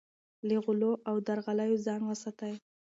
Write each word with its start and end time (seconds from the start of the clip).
له 0.47 0.55
غلو 0.65 0.91
او 1.09 1.15
درغلیو 1.27 1.81
ځان 1.85 2.01
وساتئ. 2.05 2.53